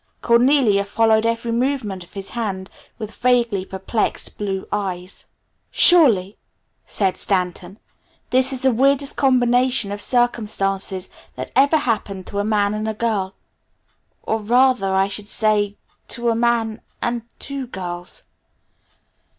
Cornelia 0.23 0.83
followed 0.83 1.27
every 1.27 1.51
movement 1.51 2.03
of 2.03 2.13
his 2.13 2.31
hand 2.31 2.71
with 2.97 3.13
vaguely 3.13 3.63
perplexed 3.65 4.35
blue 4.35 4.67
eyes. 4.71 5.27
"Surely," 5.69 6.39
said 6.87 7.17
Stanton, 7.17 7.77
"this 8.31 8.51
is 8.51 8.63
the 8.63 8.71
weirdest 8.71 9.15
combination 9.15 9.91
of 9.91 10.01
circumstances 10.01 11.07
that 11.35 11.51
ever 11.55 11.77
happened 11.77 12.25
to 12.25 12.39
a 12.39 12.43
man 12.43 12.73
and 12.73 12.87
a 12.89 12.95
girl 12.95 13.35
or 14.23 14.39
rather, 14.39 14.91
I 14.91 15.07
should 15.07 15.29
say, 15.29 15.77
to 16.07 16.29
a 16.31 16.35
man 16.35 16.81
and 16.99 17.21
two 17.37 17.67
girls." 17.67 18.23